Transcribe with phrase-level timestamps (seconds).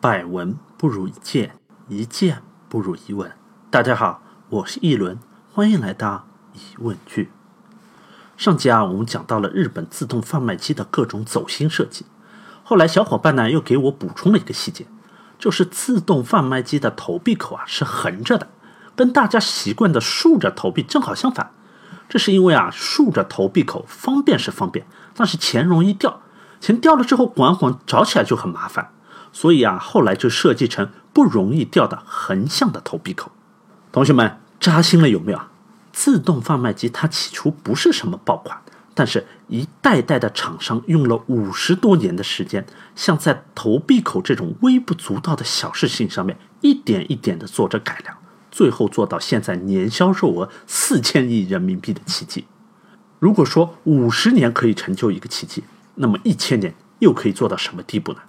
[0.00, 3.30] 百闻不如一见，一见不如一问。
[3.68, 5.18] 大家好，我是一轮，
[5.52, 7.30] 欢迎来到疑问句。
[8.38, 12.06] 上集啊，我们讲到了日本自动贩卖机的各种走心设计。
[12.64, 14.86] 后来小伙伴呢又给我补充了一个细节，
[15.38, 18.48] 就是自动贩卖机的投币口啊是横着的，
[18.96, 21.50] 跟大家习惯的竖着投币正好相反。
[22.08, 26.22] 这是因为啊，竖着投币口方便是方便，但是钱容易掉，
[26.58, 28.92] 钱掉了之后管管找起来就很麻烦。
[29.32, 33.30] 所以啊，后来就设计成不容易掉的横向的投币口。
[33.92, 35.50] 同学们扎心了有没有啊？
[35.92, 38.60] 自动贩卖机它起初不是什么爆款，
[38.94, 48.16] 但是一代代的厂商用了五十多年的时间，像在投币口这种微不足道的小事情上面，一点一点的做着改良，
[48.50, 52.46] 最后做到现在年销售额四千亿人民币的奇迹。
[53.18, 55.64] 如果说五十年可以成就一个奇迹，
[55.96, 58.20] 那么一千年又可以做到什么地步呢？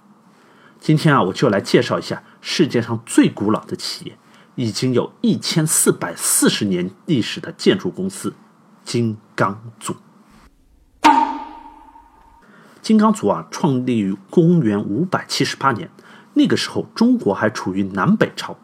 [0.82, 4.18] 今天啊，我就来介绍一下世界上最古老的企业，
[4.56, 8.34] 已经有一千四百四十年历史的建筑公司——
[8.84, 9.94] 金刚组。
[12.80, 15.88] 金刚组啊，创立于公元五百七十八年，
[16.34, 18.56] 那个时候中国还处于南北朝，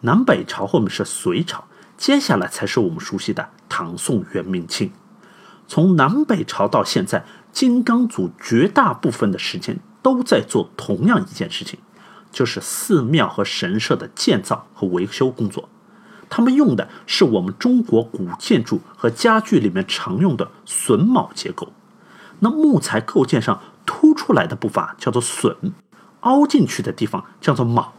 [0.00, 4.90] 南北朝后面是隋朝，接下来才是我们熟悉的唐宋元明清。
[5.68, 9.78] 从南北朝到现在，金刚组绝大部分的时间。
[10.02, 11.78] 都在做同样一件事情，
[12.30, 15.68] 就是寺庙和神社的建造和维修工作。
[16.28, 21.72] 他们用的是我们中国古建筑和家具里面常用的榫卯结构。
[22.38, 25.72] 那木材构件上凸出来的部分叫做榫，
[26.20, 27.92] 凹进去的地方叫做卯。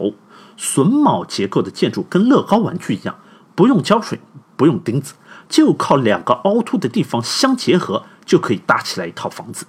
[0.58, 3.18] 榫卯结构的建筑跟乐高玩具一样，
[3.54, 4.18] 不用胶水，
[4.56, 5.14] 不用钉子，
[5.48, 9.66] 就靠两个凹凸的地方相结合，就可以搭起来一套房子。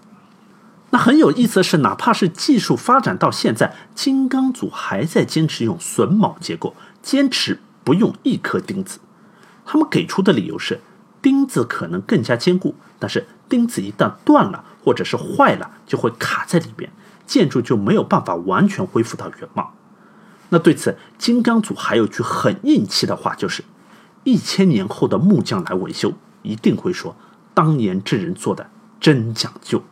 [0.94, 9.00] 那很有意思的是，哪怕是技术发展到现在，金刚组还在坚持用榫卯结构，坚持不用一颗钉子。
[9.66, 10.82] 他们给出的理由是，
[11.20, 16.92] 钉子可能更加坚固，但是钉子一旦断了或者是坏了，就会卡在里边，
[17.26, 19.74] 建筑就没有办法完全恢复到原貌。
[20.50, 23.64] 那对此，金刚组还有句很硬气的话，就是
[24.24, 26.14] 一千年后的木匠来维修，
[26.44, 27.16] 一定会说
[27.56, 28.70] 当年这人做的
[29.00, 29.84] 真讲究。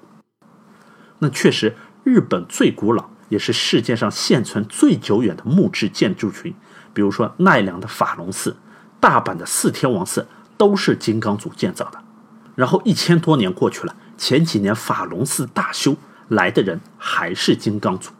[1.24, 6.52] 那确实，日本最古老也是世界上现存最久远的木质建筑群，
[6.96, 8.58] 比如说奈良的法隆寺、
[9.00, 10.28] 大阪的四天王寺，
[10.58, 12.00] 都是金刚组建造的。
[12.56, 15.96] 然后一千多年过去了，前几年法隆寺大修，
[16.28, 18.12] 来的人还是金刚组。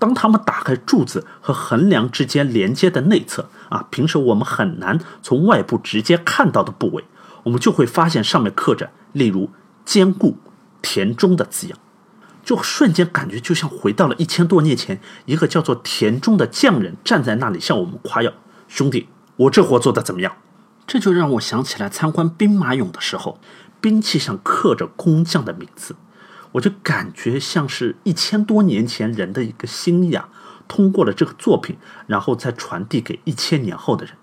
[0.00, 7.04] 当他们打开柱子和横梁之间连接的内侧啊，平时我们很难从外部直接看到的部位，
[7.44, 9.48] 我们就会发现上面刻着例如
[9.86, 10.36] “坚固
[10.82, 11.78] 田中”的字样。
[12.46, 18.32] 就瞬间感觉就像回到了一千多年前，一个叫做田中的匠人站在那里向我们夸耀
[18.68, 20.36] ：“兄弟，我这活做的怎么样？”
[20.86, 23.40] 这就让我想起来参观兵马俑的时候，
[23.80, 25.96] 兵器上刻着工匠的名字，
[26.52, 30.28] 我就感觉像是一千多年前人的一个心意啊，
[30.68, 34.14] 通过了这个作品，然后再传递给一千年后的人。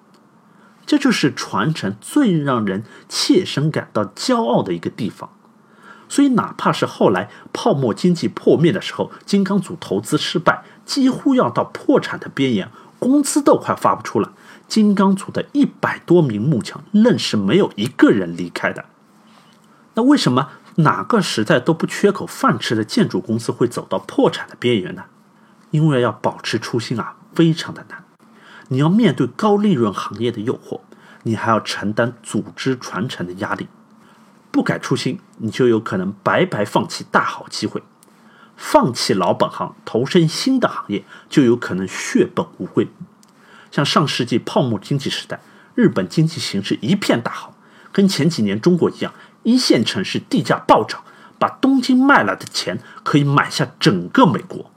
[0.86, 5.30] 这就是传承最让人切身感到骄傲的一个地方。
[6.10, 12.70] 所以，哪怕是后来泡沫经济破灭的时候，金刚组投资失败，几乎要到破产的边缘，
[13.00, 14.34] 工资都快发不出了，
[14.68, 18.86] 金刚组的一百多名木匠愣是没有一个人离开的。
[19.96, 25.04] 那为什么哪个时代都不缺口饭吃的建筑公司会走到破产的边缘呢？
[25.72, 28.04] 因为要保持初心啊，非常的难。
[28.70, 30.80] 你要面对高利润行业的诱惑，
[31.24, 33.68] 你还要承担组织传承的压力。
[34.54, 37.82] 不改初心，你就有可能白白放弃大好机会；
[38.56, 42.88] 放弃老本行，投身新的行业，就有可能血本无归。
[43.72, 45.40] 像上世纪泡沫经济时代，
[45.74, 47.56] 日本经济形势一片大好，
[47.92, 49.12] 跟前几年中国一样，
[49.42, 51.04] 一线城市地价暴涨，
[51.40, 54.70] 把东京卖了的钱可以买下整个美国。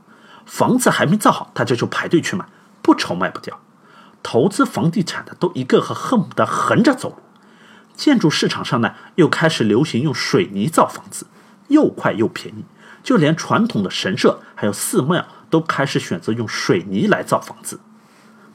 [0.47, 2.47] 房子还没造好，大家就排队去买，
[2.81, 3.61] 不愁卖不掉。
[4.23, 7.21] 投资房地产的都一个个恨不得横着走。
[7.97, 11.27] 建筑市场上呢，又开始流行用水泥造房子，
[11.69, 12.65] 又快又便宜。
[13.03, 17.81] 就连传统的神社还有寺庙都开始选择用水泥来造房子。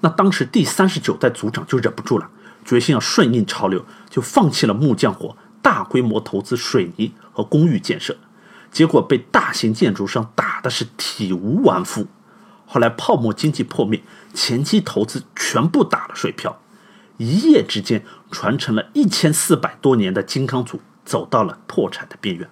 [0.02, 2.30] 那当时第三十九代组长就忍不住了，
[2.66, 8.18] 决心要顺应潮流，就放弃了木匠活，大规模投资水泥和公寓建设。
[8.72, 12.08] 结果被大型建筑商打的是体无完肤。
[12.66, 14.02] 后来泡沫经济破灭，
[14.34, 16.60] 前期投资全部打了水漂。
[17.22, 22.50] 一夜之间，传承了一千四百多年的金刚组走到了破产的边缘。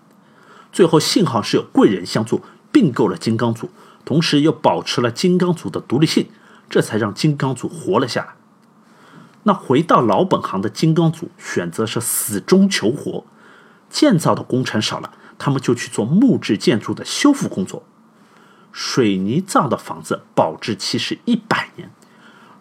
[0.71, 3.71] 最后幸好是有贵人相助，并购了金刚组，
[4.05, 6.27] 同时又保持了金刚组的独立性，
[6.69, 8.35] 这才让金刚组活了下来。
[9.43, 13.25] 那回到老本行的金刚组选择是死中求活，
[13.89, 17.83] 建造的工程少了，他们就去做木质建筑的修复工作。
[18.71, 21.89] 水泥造的房子保质期是一百年，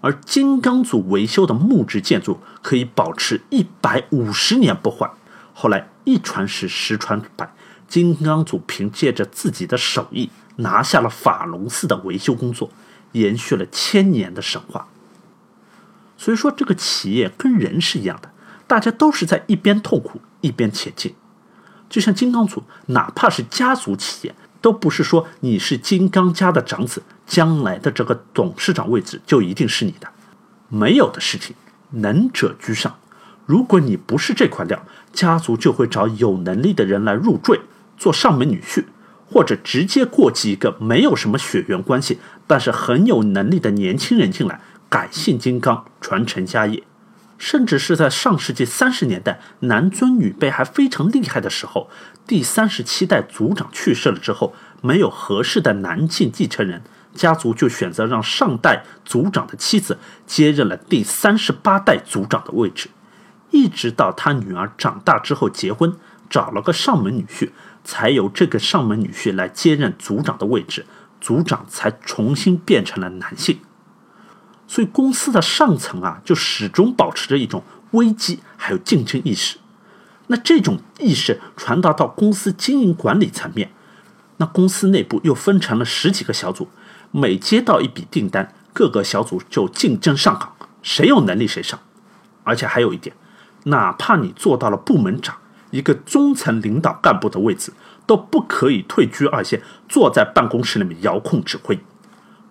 [0.01, 5.11] 而金刚组维修的木质建筑可以保持一百五十年不坏。
[5.53, 7.53] 后来一传十，十传百，
[7.89, 12.71] 金刚组凭借着自己的手艺，拿下了法隆寺的维修工作，
[13.13, 14.87] 延续了千年的神话。
[16.17, 18.31] 所以说，这个企业跟人是一样的，
[18.67, 21.15] 大家都是在一边痛苦一边前进。
[21.89, 24.35] 就像金刚组，哪怕是家族企业。
[24.61, 30.09] 都不是说你是金刚家的长子，将来的这个董事长位置就一定是你的，
[30.69, 31.55] 没有的事情，
[31.91, 32.97] 能者居上。
[33.47, 34.83] 如果你不是这块料，
[35.13, 37.61] 家族就会找有能力的人来入赘，
[37.97, 38.85] 做上门女婿，
[39.27, 46.83] 或者直接过继一个没有什么血缘关系，但是很有能力的年轻人进来，改姓金刚，传承家业。
[47.39, 51.89] 甚至是在上世纪三十年代，男尊女卑还非常厉害的时候，
[52.27, 56.83] 第三十七代族长去世了之后，没有合适的男性继承人，
[57.15, 62.91] 家族就选择让上代族长的妻子接任了第三十八代族长的位置，
[63.51, 65.95] 一直到他女儿长大之后结婚，
[66.29, 67.51] 找了个上门女婿，
[67.85, 70.85] 才由这个上门女婿来接任族长的位置，
[71.21, 73.61] 族长才重新变成了男性。
[74.69, 79.57] 所以公司的上层啊，就始终保持着一种危机还有竞争意识。
[80.29, 83.73] 那这种意识传达到公司经营管理层面，
[84.37, 86.69] 那公司内部又分成了十几个小组，
[87.11, 91.81] 每接到一笔订单，各个小组就竞争上岗，谁有能力谁上。
[92.45, 93.17] 而且还有一点，
[93.65, 95.37] 哪怕你做到了部门长，
[95.71, 97.73] 一个中层领导干部的位置，
[98.07, 101.79] 都不可以退居二线，坐在办公室里面遥控指挥。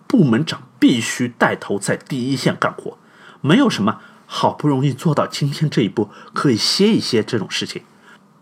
[0.08, 2.98] 部门长必须带头在第一线干活，
[3.40, 7.82] 没有什么好不容易做到今天这一步可以歇一歇这种事情。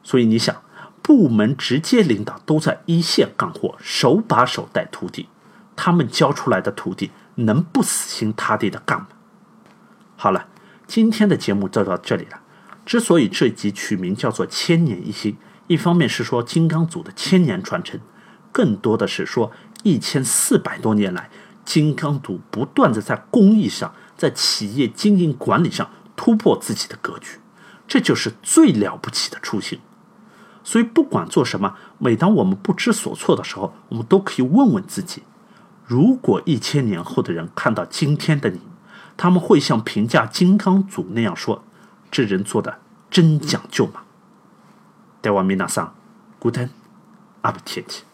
[0.03, 0.63] 所以你想，
[1.03, 5.29] 部门直接领导都在一线干活，手把手带徒弟，
[5.75, 9.09] 他们教出来的徒弟能不死心塌地的干吗？
[10.17, 10.47] 好了，
[10.87, 12.41] 今天的节目就到这里了。
[12.85, 15.37] 之所以这集取名叫做“千年一心”，
[15.67, 18.01] 一方面是说金刚组的千年传承，
[18.53, 19.51] 更多的是说
[19.83, 21.29] 一千四百多年来。
[21.67, 27.41] 金刚组不断的在工艺上，在企业经营管理上突破自己的格局，
[27.87, 29.81] 这就是最了不起的初心。
[30.65, 35.23] 所以，不管做什么，每当我们不知所措的时候，我们都可以问问自己：
[35.85, 38.61] 如果一千年后的人看到今天的你，
[39.17, 41.63] 他们会像评价金刚组那样说
[42.11, 42.79] ：“这人做的
[43.11, 44.03] 真讲究吗？”
[45.23, 45.95] 台湾米娜桑，
[46.39, 46.69] 古登
[47.43, 48.05] 阿布天气。